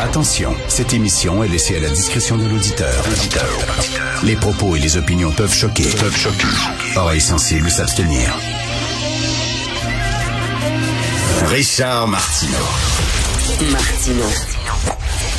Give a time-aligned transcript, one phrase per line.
[0.00, 3.04] Attention, cette émission est laissée à la discrétion de l'auditeur.
[4.22, 5.84] Les propos et les opinions peuvent choquer.
[5.84, 6.46] Peuvent choquer.
[6.96, 8.36] Oreilles sensibles s'abstenir.
[11.46, 12.66] Richard Martineau.
[13.70, 14.24] Martino.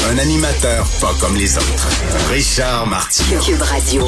[0.09, 1.89] Un animateur pas comme les autres.
[2.31, 3.39] Richard Martineau.
[3.39, 4.07] Cube Radio.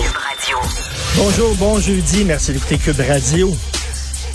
[1.18, 3.56] Bonjour, bon jeudi, merci d'écouter Cube Radio.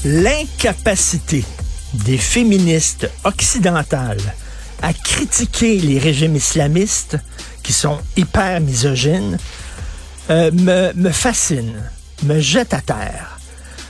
[0.05, 1.45] L'incapacité
[1.95, 4.35] des féministes occidentales
[4.83, 7.19] à critiquer les régimes islamistes
[7.63, 9.39] qui sont hyper misogynes
[10.31, 11.75] euh, me, me fascine,
[12.25, 13.39] me jette à terre.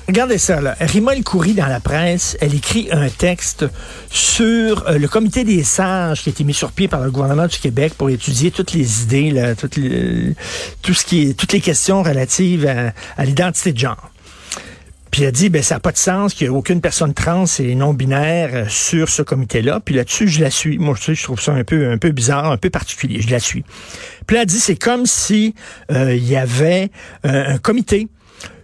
[0.06, 0.74] Regardez ça, là.
[0.80, 3.64] Rima El dans la presse, elle écrit un texte
[4.10, 7.46] sur euh, le comité des sages qui a été mis sur pied par le gouvernement
[7.46, 10.34] du Québec pour étudier toutes les idées, là, toutes les,
[10.82, 12.66] tout ce qui est, toutes les questions relatives
[13.16, 14.09] à l'identité de genre.
[15.10, 17.14] Puis elle a dit, ben ça n'a pas de sens qu'il n'y ait aucune personne
[17.14, 19.80] trans et non binaire euh, sur ce comité-là.
[19.84, 20.78] Puis là-dessus, je la suis.
[20.78, 23.20] Moi, je, je trouve ça un peu, un peu bizarre, un peu particulier.
[23.20, 23.64] Je la suis.
[24.26, 25.54] Puis elle a dit, c'est comme si
[25.90, 26.90] euh, il y avait
[27.26, 28.08] euh, un comité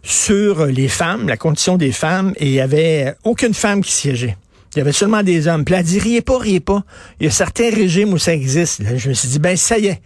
[0.03, 4.37] sur les femmes, la condition des femmes, et il y avait aucune femme qui siégeait.
[4.75, 5.65] Il y avait seulement des hommes.
[5.65, 6.85] Puis elle a dit, riez pas, riez pas.
[7.19, 8.81] Il y a certains régimes où ça existe.
[8.81, 10.03] Là, je me suis dit, ben ça y est.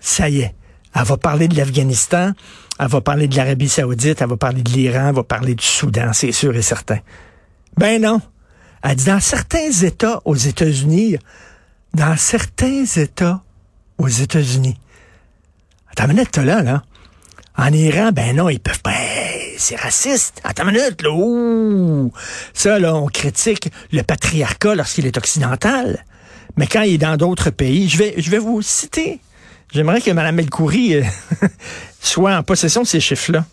[0.00, 0.54] Ça y est.
[0.98, 2.32] Elle va parler de l'Afghanistan,
[2.78, 5.64] elle va parler de l'Arabie saoudite, elle va parler de l'Iran, elle va parler du
[5.64, 6.98] Soudan, c'est sûr et certain.
[7.76, 8.20] Ben non.
[8.82, 11.18] Elle dit, dans certains États aux États-Unis,
[11.92, 13.42] dans certains États
[13.98, 14.78] aux États-Unis.
[15.90, 16.82] Attends une minute, là, là.
[17.58, 18.92] En Iran, ben non, ils peuvent pas.
[18.92, 20.40] Hey, c'est raciste.
[20.44, 21.10] Attends une minute, là.
[21.10, 22.12] Ouh.
[22.54, 26.04] Ça, là, on critique le patriarcat lorsqu'il est occidental.
[26.56, 29.20] Mais quand il est dans d'autres pays, je vais, je vais vous citer.
[29.76, 31.02] J'aimerais que Mme Elcoury euh,
[32.00, 33.44] soit en possession de ces chiffres-là.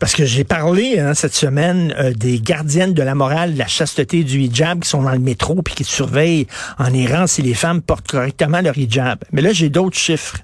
[0.00, 3.68] Parce que j'ai parlé hein, cette semaine euh, des gardiennes de la morale, de la
[3.68, 7.54] chasteté du hijab qui sont dans le métro puis qui surveillent en Iran si les
[7.54, 9.20] femmes portent correctement leur hijab.
[9.30, 10.38] Mais là, j'ai d'autres chiffres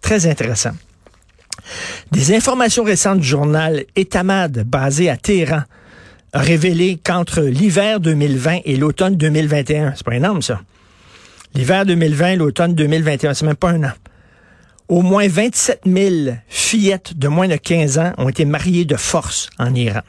[0.00, 0.74] très intéressants.
[2.10, 5.62] Des informations récentes du journal Etamad, basé à Téhéran,
[6.32, 10.60] a révélé qu'entre l'hiver 2020 et l'automne 2021, c'est pas énorme ça,
[11.54, 13.92] l'hiver 2020 et l'automne 2021, c'est même pas un an,
[14.88, 19.50] au moins 27 000 fillettes de moins de 15 ans ont été mariées de force
[19.58, 20.02] en Iran.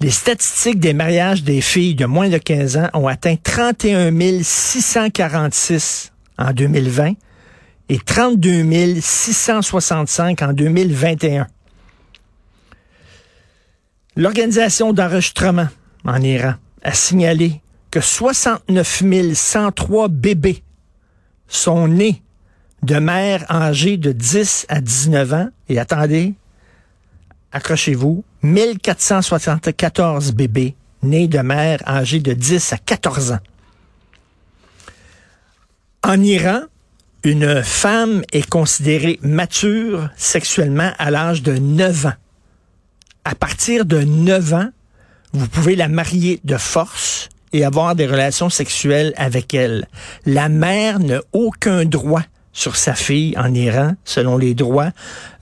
[0.00, 6.12] Les statistiques des mariages des filles de moins de 15 ans ont atteint 31 646
[6.38, 7.12] en 2020
[7.90, 11.46] et 32 665 en 2021.
[14.16, 15.68] L'organisation d'enregistrement
[16.04, 19.02] en Iran a signalé que 69
[19.34, 20.62] 103 bébés
[21.46, 22.22] sont nés
[22.82, 25.48] de mères âgées de 10 à 19 ans.
[25.68, 26.34] Et attendez,
[27.52, 33.38] accrochez-vous, 1474 bébés nés de mères âgées de 10 à 14 ans.
[36.02, 36.60] En Iran,
[37.24, 42.14] une femme est considérée mature sexuellement à l'âge de 9 ans.
[43.24, 44.70] À partir de 9 ans,
[45.32, 49.86] vous pouvez la marier de force et avoir des relations sexuelles avec elle.
[50.24, 52.22] La mère n'a aucun droit
[52.52, 54.90] sur sa fille en Iran, selon les droits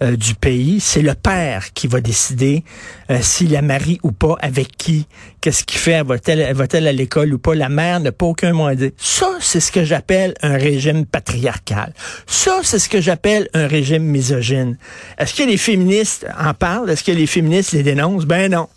[0.03, 0.79] euh, du pays.
[0.81, 2.65] C'est le père qui va décider
[3.11, 5.07] euh, s'il la marie ou pas, avec qui,
[5.41, 7.55] qu'est-ce qu'il fait, va-t-elle va à l'école ou pas.
[7.55, 8.91] La mère n'a pas aucun mot à dire.
[8.99, 11.95] Ça, c'est ce que j'appelle un régime patriarcal.
[12.27, 14.77] Ça, c'est ce que j'appelle un régime misogyne.
[15.19, 16.91] Est-ce que les féministes en parlent?
[16.91, 18.27] Est-ce que les féministes les dénoncent?
[18.27, 18.69] Ben non.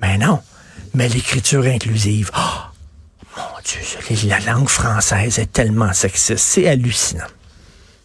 [0.00, 0.40] Ben non.
[0.94, 2.40] Mais l'écriture inclusive, oh,
[3.36, 6.36] mon Dieu, la langue française est tellement sexiste.
[6.36, 7.26] C'est hallucinant.